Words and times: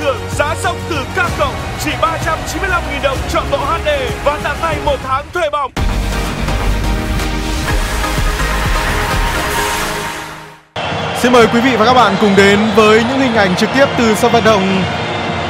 thưởng 0.00 0.16
giá 0.38 0.54
sông 0.62 0.76
từ 0.90 0.96
các 1.14 1.30
cộng 1.38 1.54
chỉ 1.84 1.90
395.000 1.90 3.02
đồng 3.02 3.16
chọn 3.32 3.44
bộ 3.50 3.58
HD 3.58 3.88
và 4.24 4.38
tặng 4.42 4.56
ngay 4.62 4.76
một 4.84 4.96
tháng 5.04 5.24
thuê 5.34 5.50
bóng. 5.50 5.72
Xin 11.20 11.32
mời 11.32 11.46
quý 11.46 11.60
vị 11.60 11.76
và 11.76 11.84
các 11.86 11.94
bạn 11.94 12.14
cùng 12.20 12.36
đến 12.36 12.58
với 12.76 13.04
những 13.08 13.20
hình 13.20 13.34
ảnh 13.34 13.56
trực 13.56 13.70
tiếp 13.74 13.86
từ 13.98 14.14
sân 14.14 14.32
vận 14.32 14.44
động 14.44 14.82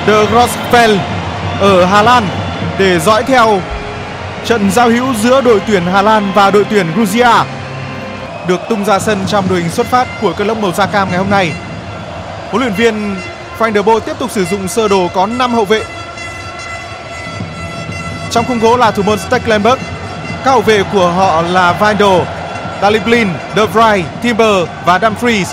The 0.07 0.13
Grosfeld 0.13 0.97
ở 1.61 1.85
Hà 1.85 2.03
Lan 2.03 2.27
để 2.79 2.99
dõi 2.99 3.23
theo 3.23 3.61
trận 4.45 4.71
giao 4.71 4.91
hữu 4.91 5.15
giữa 5.15 5.41
đội 5.41 5.61
tuyển 5.67 5.83
Hà 5.93 6.03
Lan 6.03 6.33
và 6.35 6.51
đội 6.51 6.65
tuyển 6.71 6.87
Georgia 6.97 7.45
được 8.49 8.61
tung 8.69 8.85
ra 8.85 8.99
sân 8.99 9.19
trong 9.27 9.49
đội 9.49 9.61
hình 9.61 9.71
xuất 9.71 9.87
phát 9.87 10.09
của 10.21 10.33
cơn 10.33 10.47
lốc 10.47 10.59
màu 10.59 10.73
da 10.73 10.87
cam 10.87 11.09
ngày 11.09 11.19
hôm 11.19 11.31
nay. 11.31 11.53
Huấn 12.51 12.63
luyện 12.63 12.75
viên 12.75 13.17
Frank 13.61 13.75
de 13.75 13.83
Boer 13.83 14.05
tiếp 14.05 14.19
tục 14.19 14.31
sử 14.31 14.45
dụng 14.45 14.69
sơ 14.69 14.89
đồ 14.89 15.09
có 15.15 15.27
5 15.27 15.55
hậu 15.55 15.65
vệ. 15.65 15.83
Trong 18.31 18.45
khung 18.45 18.59
gỗ 18.59 18.77
là 18.77 18.91
thủ 18.91 19.03
môn 19.03 19.19
Stecklenburg. 19.19 19.79
Các 20.45 20.51
hậu 20.51 20.61
vệ 20.61 20.83
của 20.93 21.11
họ 21.11 21.43
là 21.43 21.73
Vindal, 21.73 22.21
Daliblin, 22.83 23.29
De 23.57 23.67
Vrij, 23.67 24.03
Timber 24.23 24.69
và 24.85 24.99
Dumfries. 24.99 25.45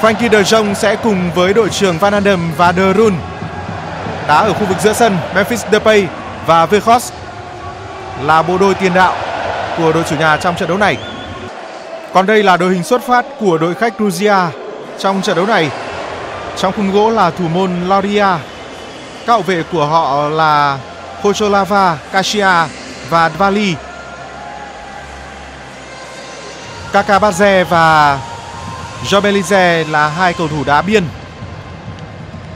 Frankie 0.00 0.30
de 0.30 0.42
Jong 0.42 0.74
sẽ 0.74 0.96
cùng 0.96 1.30
với 1.34 1.54
đội 1.54 1.68
trưởng 1.70 1.98
Van 1.98 2.12
Andem 2.12 2.40
và 2.56 2.72
De 2.72 2.92
Roon 2.92 3.12
đá 4.28 4.36
ở 4.36 4.52
khu 4.52 4.66
vực 4.66 4.78
giữa 4.80 4.92
sân. 4.92 5.18
Memphis 5.34 5.64
Depay 5.72 6.06
và 6.46 6.66
Vekos 6.66 7.12
là 8.22 8.42
bộ 8.42 8.58
đôi 8.58 8.74
tiền 8.74 8.94
đạo 8.94 9.14
của 9.78 9.92
đội 9.92 10.02
chủ 10.10 10.16
nhà 10.16 10.36
trong 10.36 10.56
trận 10.56 10.68
đấu 10.68 10.78
này. 10.78 10.96
Còn 12.12 12.26
đây 12.26 12.42
là 12.42 12.56
đội 12.56 12.72
hình 12.72 12.82
xuất 12.82 13.02
phát 13.06 13.24
của 13.40 13.58
đội 13.58 13.74
khách 13.74 13.98
Georgia 13.98 14.48
trong 14.98 15.22
trận 15.22 15.36
đấu 15.36 15.46
này. 15.46 15.70
Trong 16.56 16.72
khung 16.72 16.92
gỗ 16.92 17.10
là 17.10 17.30
thủ 17.30 17.48
môn 17.48 17.88
Lauria. 17.88 18.26
Các 19.26 19.32
hậu 19.32 19.42
vệ 19.42 19.62
của 19.72 19.86
họ 19.86 20.28
là 20.28 20.78
Kocholava, 21.22 21.96
Kashia 22.12 22.48
và 23.10 23.30
Dvali. 23.36 23.74
Kakabadze 26.92 27.64
và 27.64 28.18
Jobelize 29.04 29.90
là 29.90 30.08
hai 30.08 30.32
cầu 30.32 30.48
thủ 30.48 30.64
đá 30.64 30.82
biên. 30.82 31.04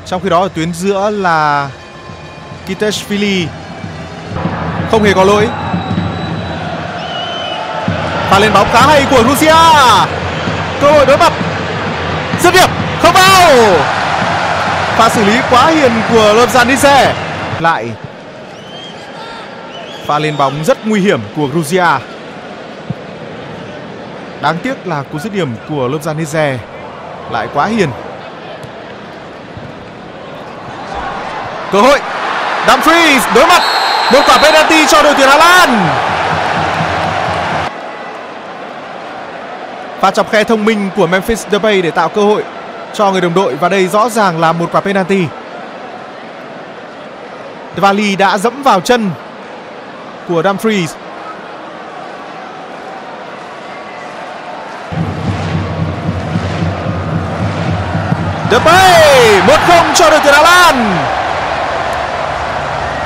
Trong 0.07 0.23
khi 0.23 0.29
đó 0.29 0.41
ở 0.41 0.49
tuyến 0.55 0.73
giữa 0.75 1.11
là 1.11 1.69
Kiteshvili 2.67 3.47
không 4.91 5.03
hề 5.03 5.13
có 5.13 5.25
lỗi 5.25 5.49
pha 8.31 8.39
lên 8.39 8.53
bóng 8.53 8.69
khá 8.73 8.81
hay 8.81 9.07
của 9.11 9.23
Russia 9.29 9.55
cơ 10.81 10.93
hội 10.93 11.07
đối 11.07 11.19
mặt 11.19 11.33
dứt 12.43 12.55
điểm 12.55 12.80
không 13.03 13.15
vào 13.15 13.51
pha 14.97 15.09
xử 15.09 15.25
lý 15.25 15.37
quá 15.51 15.67
hiền 15.67 15.93
của 16.13 16.35
Lobzanice 16.35 17.13
lại 17.59 17.87
pha 20.07 20.19
lên 20.19 20.37
bóng 20.37 20.65
rất 20.65 20.87
nguy 20.87 21.01
hiểm 21.01 21.21
của 21.37 21.49
Georgia 21.55 21.99
đáng 24.41 24.59
tiếc 24.63 24.87
là 24.87 25.03
cú 25.03 25.19
dứt 25.19 25.33
điểm 25.33 25.49
của 25.69 25.89
Lobzanice 25.89 26.57
lại 27.31 27.49
quá 27.55 27.67
hiền. 27.67 27.89
Cơ 31.73 31.81
hội. 31.81 32.01
Dumfries 32.67 33.21
đối 33.35 33.47
mặt. 33.47 33.63
Một 34.13 34.21
quả 34.27 34.39
penalty 34.39 34.87
cho 34.87 35.03
đội 35.03 35.15
tuyển 35.17 35.29
Hà 35.29 35.37
Lan. 35.37 35.89
Pha 40.01 40.11
chọc 40.11 40.33
khe 40.33 40.45
thông 40.45 40.65
minh 40.65 40.91
của 40.97 41.07
Memphis 41.07 41.47
Depay 41.51 41.83
để 41.83 41.91
tạo 41.91 42.09
cơ 42.09 42.23
hội 42.23 42.45
cho 42.95 43.13
người 43.13 43.21
đồng 43.21 43.35
đội 43.35 43.55
và 43.55 43.69
đây 43.69 43.89
rõ 43.89 44.09
ràng 44.09 44.41
là 44.41 44.53
một 44.53 44.69
quả 44.73 44.81
penalty. 44.81 45.27
Vali 47.77 48.17
đã 48.17 48.39
dẫm 48.39 48.63
vào 48.63 48.81
chân 48.81 49.11
của 50.29 50.43
Dumfries. 50.43 50.87
Depay 58.51 59.41
1-0 59.41 59.95
cho 59.95 60.11
đội 60.11 60.21
tuyển 60.25 60.35
Hà 60.35 60.43
Lan 60.43 60.97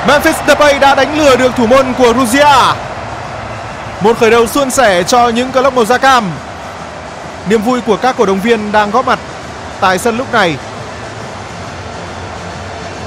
Memphis 0.09 0.37
Depay 0.47 0.79
đã 0.79 0.95
đánh 0.95 1.19
lừa 1.19 1.37
được 1.37 1.57
thủ 1.57 1.67
môn 1.67 1.93
của 1.99 2.13
Georgia 2.13 2.75
một 4.01 4.19
khởi 4.21 4.31
đầu 4.31 4.47
suôn 4.47 4.71
sẻ 4.71 5.03
cho 5.03 5.29
những 5.29 5.53
club 5.53 5.75
màu 5.75 5.85
da 5.85 5.99
cam. 5.99 6.25
Niềm 7.49 7.63
vui 7.63 7.81
của 7.81 7.97
các 7.97 8.17
cổ 8.19 8.27
động 8.27 8.41
viên 8.41 8.73
đang 8.73 8.91
góp 8.91 9.07
mặt 9.07 9.19
tại 9.85 9.99
sân 9.99 10.17
lúc 10.17 10.33
này. 10.33 10.57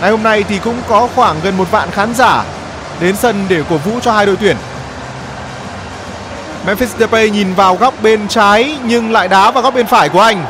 Ngày 0.02 0.12
hôm 0.12 0.24
nay 0.24 0.44
thì 0.50 0.60
cũng 0.60 0.82
có 0.88 1.08
khoảng 1.16 1.36
gần 1.44 1.58
một 1.58 1.72
vạn 1.72 1.92
khán 1.92 2.14
giả 2.14 2.44
đến 3.00 3.16
sân 3.16 3.46
để 3.50 3.64
cổ 3.70 3.78
vũ 3.78 4.00
cho 4.02 4.12
hai 4.12 4.26
đội 4.26 4.36
tuyển. 4.36 4.58
Memphis 6.66 6.96
Depay 6.98 7.30
nhìn 7.30 7.54
vào 7.54 7.76
góc 7.76 7.94
bên 8.02 8.28
trái 8.28 8.78
nhưng 8.84 9.12
lại 9.12 9.28
đá 9.28 9.52
vào 9.52 9.64
góc 9.64 9.74
bên 9.74 9.88
phải 9.88 10.10
của 10.10 10.20
anh. 10.22 10.46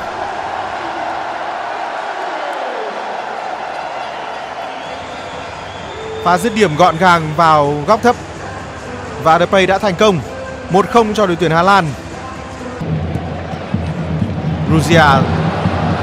Pha 6.24 6.38
dứt 6.38 6.56
điểm 6.56 6.76
gọn 6.78 6.98
gàng 6.98 7.34
vào 7.38 7.84
góc 7.88 8.04
thấp 8.04 8.16
và 9.24 9.40
Depay 9.40 9.66
đã 9.66 9.78
thành 9.78 9.96
công 9.96 10.20
1-0 10.72 11.14
cho 11.14 11.26
đội 11.26 11.36
tuyển 11.36 11.52
Hà 11.52 11.62
Lan. 11.62 11.86
Rusia 14.72 15.04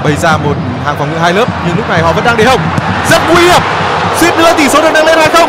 bày 0.05 0.17
ra 0.17 0.37
một 0.37 0.55
hàng 0.85 0.97
phòng 0.99 1.13
ngự 1.13 1.19
hai 1.19 1.33
lớp, 1.33 1.49
nhưng 1.67 1.77
lúc 1.77 1.89
này 1.89 2.03
họ 2.03 2.13
vẫn 2.13 2.25
đang 2.25 2.37
để 2.37 2.45
hồng. 2.45 2.61
Rất 3.11 3.23
nguy 3.33 3.43
hiểm. 3.43 3.61
Suýt 4.17 4.37
nữa 4.39 4.53
tỷ 4.57 4.69
số 4.69 4.83
được 4.83 4.91
nâng 4.95 5.07
lên 5.07 5.19
2-0 5.19 5.49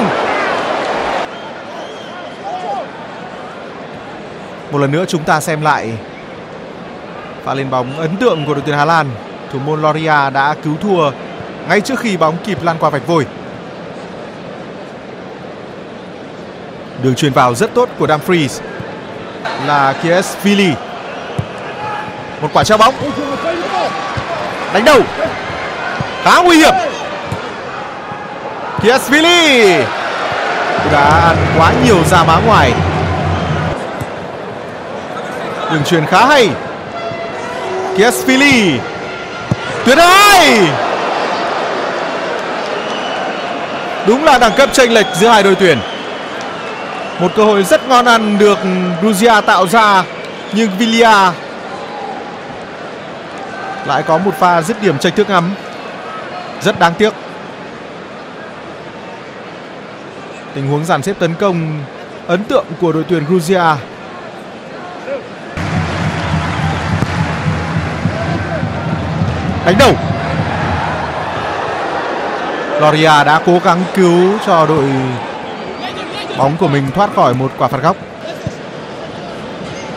một 4.75 4.81
lần 4.81 4.91
nữa 4.91 5.05
chúng 5.07 5.23
ta 5.23 5.39
xem 5.39 5.61
lại 5.61 5.89
pha 7.43 7.53
lên 7.53 7.69
bóng 7.69 7.99
ấn 7.99 8.17
tượng 8.17 8.45
của 8.45 8.53
đội 8.53 8.63
tuyển 8.65 8.77
Hà 8.77 8.85
Lan. 8.85 9.09
Thủ 9.51 9.59
môn 9.59 9.81
Loria 9.81 10.29
đã 10.33 10.55
cứu 10.63 10.73
thua 10.81 11.11
ngay 11.69 11.81
trước 11.81 11.99
khi 11.99 12.17
bóng 12.17 12.37
kịp 12.45 12.63
lan 12.63 12.77
qua 12.79 12.89
vạch 12.89 13.07
vôi. 13.07 13.25
Đường 17.03 17.15
truyền 17.15 17.33
vào 17.33 17.55
rất 17.55 17.73
tốt 17.73 17.89
của 17.99 18.07
Dumfries. 18.07 18.61
Là 19.65 19.93
Kiesvili 19.93 20.73
một 22.41 22.49
quả 22.53 22.63
treo 22.63 22.77
bóng 22.77 22.93
đánh 24.75 24.85
đầu. 24.85 25.01
Khá 26.23 26.41
nguy 26.41 26.57
hiểm. 26.57 26.73
Kiasvili 28.81 29.73
đã 30.91 31.09
ăn 31.25 31.37
quá 31.57 31.71
nhiều 31.85 31.97
ra 32.11 32.23
má 32.23 32.37
ngoài. 32.45 32.73
Đường 35.71 35.83
truyền 35.83 36.05
khá 36.05 36.25
hay. 36.25 36.49
Kiasvili 37.97 38.79
tuyệt 39.85 39.97
hai. 39.97 40.59
Đúng 44.07 44.23
là 44.23 44.37
đẳng 44.37 44.53
cấp 44.53 44.69
chênh 44.73 44.93
lệch 44.93 45.07
giữa 45.13 45.27
hai 45.27 45.43
đội 45.43 45.55
tuyển. 45.55 45.79
Một 47.19 47.31
cơ 47.35 47.43
hội 47.43 47.63
rất 47.63 47.87
ngon 47.87 48.05
ăn 48.05 48.37
được 48.37 48.57
Georgia 49.01 49.41
tạo 49.41 49.67
ra, 49.67 50.03
nhưng 50.53 50.69
Villia 50.77 51.31
lại 53.85 54.03
có 54.03 54.17
một 54.17 54.33
pha 54.39 54.61
dứt 54.61 54.81
điểm 54.81 54.99
tranh 54.99 55.13
thước 55.15 55.29
ngắm. 55.29 55.55
Rất 56.61 56.79
đáng 56.79 56.93
tiếc. 56.93 57.13
Tình 60.53 60.67
huống 60.67 60.85
dàn 60.85 61.03
xếp 61.03 61.15
tấn 61.19 61.33
công, 61.35 61.83
ấn 62.27 62.43
tượng 62.43 62.65
của 62.81 62.91
đội 62.91 63.05
tuyển 63.09 63.23
Georgia. 63.29 63.75
Đánh 69.65 69.75
đầu. 69.79 69.93
Loria 72.81 73.23
đã 73.23 73.41
cố 73.45 73.59
gắng 73.63 73.83
cứu 73.95 74.31
cho 74.45 74.65
đội 74.65 74.85
bóng 76.37 76.57
của 76.57 76.67
mình 76.67 76.91
thoát 76.95 77.09
khỏi 77.15 77.33
một 77.33 77.51
quả 77.57 77.67
phạt 77.67 77.81
góc. 77.81 77.95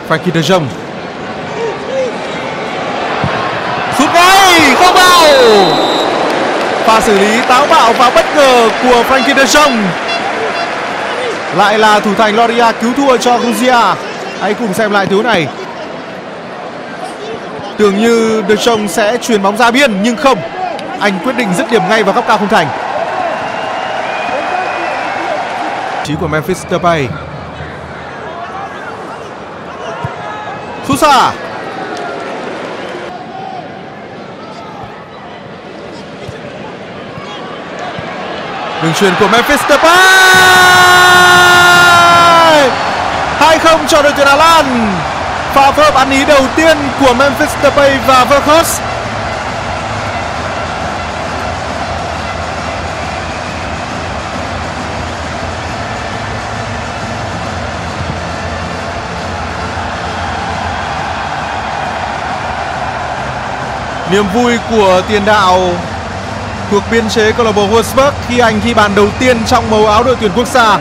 Frankie 0.09 0.31
de 0.33 0.41
Jong 0.41 0.65
sút 3.99 4.13
ngay 4.13 4.75
không 4.75 4.93
vào 4.93 5.23
pha 6.99 7.05
xử 7.05 7.19
lý 7.19 7.41
táo 7.47 7.67
bạo 7.67 7.93
và 7.93 8.09
bất 8.15 8.25
ngờ 8.35 8.69
của 8.83 9.03
Frankie 9.09 9.35
de 9.35 9.43
Jong. 9.43 9.83
Lại 11.57 11.79
là 11.79 11.99
thủ 11.99 12.13
thành 12.17 12.35
Loria 12.35 12.65
cứu 12.81 12.93
thua 12.93 13.17
cho 13.17 13.37
Guzia. 13.37 13.95
hãy 14.41 14.53
cùng 14.53 14.73
xem 14.73 14.91
lại 14.91 15.05
thứ 15.05 15.23
này. 15.23 15.47
Tưởng 17.77 17.97
như 17.97 18.43
de 18.49 18.55
Jong 18.55 18.87
sẽ 18.87 19.17
truyền 19.17 19.41
bóng 19.41 19.57
ra 19.57 19.71
biên, 19.71 20.03
nhưng 20.03 20.17
không. 20.17 20.37
Anh 20.99 21.19
quyết 21.23 21.35
định 21.37 21.47
dứt 21.57 21.71
điểm 21.71 21.81
ngay 21.89 22.03
vào 22.03 22.13
góc 22.13 22.25
cao 22.27 22.37
không 22.37 22.47
thành. 22.47 22.67
Trí 26.03 26.15
của 26.19 26.27
Memphis 26.27 26.65
Depay. 26.71 27.07
Sousa 30.87 31.31
Đường 38.83 38.93
chuyền 38.93 39.13
của 39.19 39.27
Memphis 39.27 39.59
Depay 39.69 39.97
2-0 43.39 43.77
cho 43.87 44.01
đội 44.01 44.13
tuyển 44.15 44.27
Hà 44.27 44.35
Lan. 44.35 44.95
Pha 45.53 45.71
phối 45.71 45.85
hợp 45.85 45.95
ăn 45.95 46.09
ý 46.09 46.25
đầu 46.25 46.41
tiên 46.55 46.77
của 46.99 47.13
Memphis 47.13 47.49
Depay 47.63 47.97
và 48.07 48.25
Verkos. 48.25 48.81
Niềm 64.11 64.25
vui 64.33 64.57
của 64.69 65.01
tiền 65.07 65.25
đạo 65.25 65.59
thuộc 66.71 66.83
biên 66.91 67.09
chế 67.09 67.31
câu 67.31 67.45
lạc 67.45 67.51
bộ 67.51 67.67
Wolfsburg 67.67 68.11
khi 68.27 68.39
anh 68.39 68.59
ghi 68.63 68.73
bàn 68.73 68.91
đầu 68.95 69.07
tiên 69.19 69.37
trong 69.45 69.71
màu 69.71 69.85
áo 69.85 70.03
đội 70.03 70.15
tuyển 70.19 70.31
quốc 70.35 70.47
gia. 70.47 70.79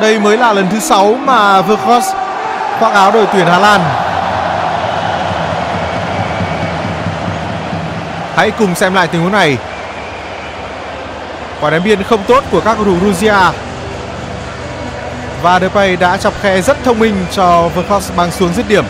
Đây 0.00 0.18
mới 0.18 0.36
là 0.36 0.52
lần 0.52 0.68
thứ 0.70 0.80
6 0.80 1.14
mà 1.14 1.62
Verkos 1.62 2.06
khoác 2.78 2.92
áo 2.92 3.12
đội 3.12 3.26
tuyển 3.32 3.46
Hà 3.46 3.58
Lan. 3.58 3.80
Hãy 8.36 8.50
cùng 8.50 8.74
xem 8.74 8.94
lại 8.94 9.06
tình 9.06 9.22
huống 9.22 9.32
này. 9.32 9.58
Quả 11.60 11.70
đánh 11.70 11.84
biên 11.84 12.02
không 12.02 12.22
tốt 12.26 12.44
của 12.50 12.60
các 12.60 12.74
cầu 12.74 12.84
thủ 12.84 12.96
Georgia. 13.02 13.52
Và 15.42 15.60
Depay 15.60 15.96
đã 15.96 16.16
chọc 16.16 16.42
khe 16.42 16.60
rất 16.60 16.84
thông 16.84 16.98
minh 16.98 17.14
cho 17.32 17.68
Verkos 17.68 18.10
băng 18.16 18.30
xuống 18.30 18.52
dứt 18.54 18.68
điểm. 18.68 18.84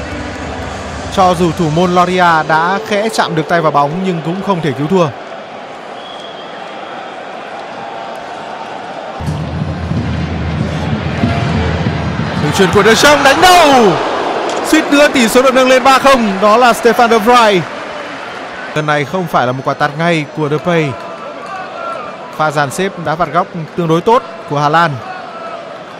Cho 1.15 1.35
dù 1.35 1.53
thủ 1.53 1.71
môn 1.77 1.95
Loria 1.95 2.43
đã 2.49 2.79
khẽ 2.87 3.09
chạm 3.09 3.35
được 3.35 3.49
tay 3.49 3.61
vào 3.61 3.73
bóng 3.73 3.91
nhưng 4.07 4.23
cũng 4.25 4.43
không 4.47 4.61
thể 4.61 4.73
cứu 4.79 4.87
thua. 4.87 5.07
Đường 12.43 12.53
truyền 12.59 12.69
của 12.75 12.83
De 12.83 12.93
Jong 12.93 13.25
đánh 13.25 13.41
đầu. 13.41 13.93
Suýt 14.67 14.85
nữa 14.91 15.09
tỷ 15.09 15.29
số 15.29 15.43
được 15.43 15.55
nâng 15.55 15.69
lên 15.69 15.83
3-0, 15.83 16.41
đó 16.41 16.57
là 16.57 16.73
Stefan 16.73 17.09
De 17.09 17.19
Vrij. 17.19 17.61
Lần 18.75 18.87
này 18.87 19.05
không 19.05 19.27
phải 19.27 19.47
là 19.47 19.53
một 19.53 19.63
quả 19.65 19.75
tạt 19.75 19.91
ngay 19.99 20.25
của 20.37 20.49
Depay. 20.49 20.91
Pha 22.37 22.51
dàn 22.51 22.71
xếp 22.71 22.93
đá 23.05 23.17
phạt 23.17 23.29
góc 23.33 23.47
tương 23.77 23.89
đối 23.89 24.01
tốt 24.01 24.23
của 24.51 24.61
Hà 24.61 24.69
Lan. 24.69 24.91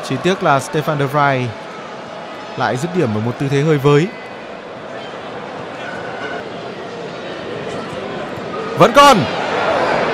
Chỉ 0.09 0.17
tiếc 0.23 0.43
là 0.43 0.59
Stefan 0.59 0.99
De 0.99 1.07
Vrij 1.07 1.45
lại 2.57 2.77
dứt 2.77 2.97
điểm 2.97 3.09
ở 3.15 3.21
một 3.21 3.33
tư 3.39 3.47
thế 3.51 3.61
hơi 3.61 3.79
với. 3.79 4.07
Vẫn 8.81 8.93
còn 8.93 9.25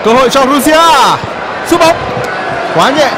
cơ 0.05 0.13
hội 0.13 0.31
cho 0.31 0.47
Russia. 0.47 0.81
Sút 1.67 1.81
bóng 1.81 1.97
quá 2.75 2.91
nhẹ. 2.91 3.11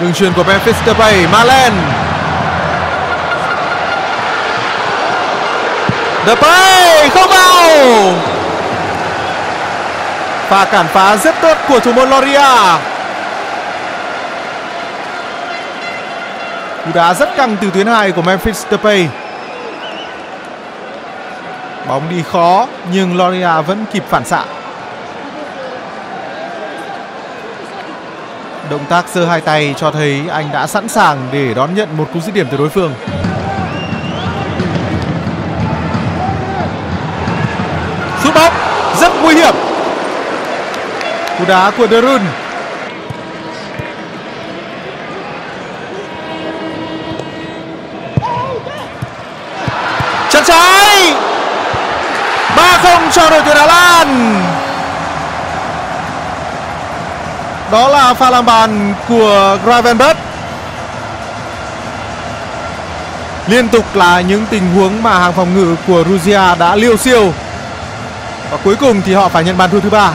Đường 0.00 0.14
chuyền 0.14 0.32
của 0.32 0.44
Memphis 0.44 0.76
Depay, 0.86 1.26
Malen. 1.32 1.72
Depay 6.26 7.08
không 7.10 7.28
vào. 7.28 8.12
Pha 10.48 10.64
cản 10.64 10.86
phá 10.92 11.16
rất 11.16 11.34
tốt 11.42 11.56
của 11.68 11.80
thủ 11.80 11.92
môn 11.92 12.10
Loria. 12.10 12.78
Cú 16.84 16.90
đá 16.94 17.14
rất 17.14 17.36
căng 17.36 17.56
từ 17.60 17.70
tuyến 17.74 17.86
hai 17.86 18.12
của 18.12 18.22
Memphis 18.22 18.66
Depay. 18.70 19.08
Bóng 21.88 22.02
đi 22.10 22.22
khó, 22.32 22.66
nhưng 22.92 23.16
Loria 23.16 23.62
vẫn 23.66 23.84
kịp 23.92 24.04
phản 24.08 24.24
xạ. 24.24 24.44
Động 28.70 28.84
tác 28.88 29.08
giơ 29.08 29.26
hai 29.26 29.40
tay 29.40 29.74
cho 29.76 29.90
thấy 29.90 30.22
anh 30.30 30.48
đã 30.52 30.66
sẵn 30.66 30.88
sàng 30.88 31.28
để 31.32 31.54
đón 31.54 31.74
nhận 31.74 31.88
một 31.96 32.08
cú 32.14 32.20
dứt 32.20 32.34
điểm 32.34 32.46
từ 32.50 32.56
đối 32.56 32.68
phương. 32.68 32.94
Sút 38.24 38.34
bóng, 38.34 38.52
rất 39.00 39.12
nguy 39.22 39.34
hiểm. 39.34 39.54
Cú 41.38 41.44
đá 41.48 41.70
của 41.76 41.86
Derun. 41.86 42.20
Chân 50.30 50.44
trái 50.44 51.14
3-0 52.60 53.10
cho 53.12 53.30
đội 53.30 53.42
tuyển 53.44 53.56
Hà 53.56 53.66
Lan. 53.66 54.34
Đó 57.70 57.88
là 57.88 58.14
pha 58.14 58.30
làm 58.30 58.46
bàn 58.46 58.94
của 59.08 59.58
Gravenberg. 59.64 60.16
Liên 63.46 63.68
tục 63.68 63.84
là 63.94 64.20
những 64.20 64.46
tình 64.50 64.74
huống 64.74 65.02
mà 65.02 65.18
hàng 65.18 65.32
phòng 65.32 65.54
ngự 65.54 65.76
của 65.86 66.04
Russia 66.04 66.40
đã 66.58 66.76
liêu 66.76 66.96
siêu. 66.96 67.32
Và 68.50 68.56
cuối 68.64 68.76
cùng 68.76 69.02
thì 69.02 69.14
họ 69.14 69.28
phải 69.28 69.44
nhận 69.44 69.58
bàn 69.58 69.70
thua 69.70 69.80
thứ 69.80 69.90
ba. 69.90 70.10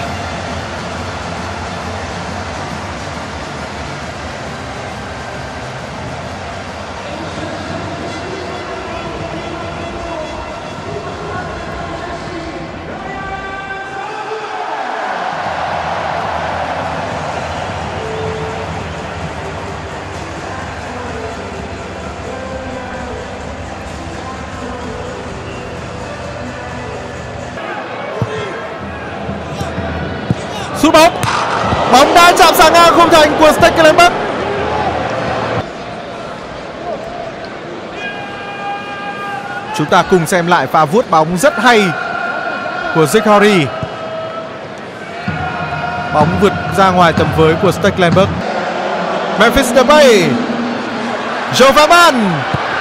bóng. 30.96 31.14
Bóng 31.92 32.14
đã 32.14 32.32
chạm 32.38 32.56
xà 32.56 32.70
ngang 32.70 32.94
khung 32.96 33.10
thành 33.10 33.36
của 33.40 33.52
Stekelenburg 33.52 34.14
chúng 39.78 39.88
ta 39.88 40.04
cùng 40.12 40.26
xem 40.26 40.48
lại 40.48 40.68
pha 40.68 40.86
vuốt 40.86 41.10
bóng 41.10 41.38
rất 41.38 41.54
hay 41.60 41.84
của 42.96 43.06
Zikari. 43.06 43.66
Bóng 46.14 46.28
vượt 46.42 46.54
ra 46.78 46.90
ngoài 46.90 47.14
tầm 47.14 47.28
với 47.38 47.54
của 47.62 47.72
Stekelenburg 47.72 48.30
Memphis 49.40 49.74
Depay. 49.76 50.30
Jovaman 51.54 52.14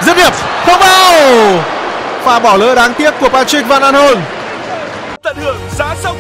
dứt 0.02 0.16
điểm, 0.16 0.32
không 0.66 0.80
vào. 0.80 1.12
Pha 2.24 2.38
bỏ 2.38 2.56
lỡ 2.56 2.74
đáng 2.74 2.94
tiếc 2.94 3.14
của 3.20 3.28
Patrick 3.28 3.68
Van 3.68 3.82
Aanholt. 3.82 4.18
Tận 5.22 5.36
hưởng 5.42 5.58
giá 5.78 5.94
rộng 6.04 6.16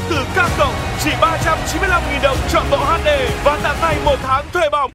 95.000 1.80 2.22
đồng 2.22 2.36
chọn 2.48 2.62
bộ 2.70 2.76
HD 2.76 3.08
và 3.44 3.58
tặng 3.62 3.76
ngay 3.80 3.96
một 4.04 4.16
tháng 4.22 4.44
thuê 4.52 4.68
bỏng. 4.70 4.82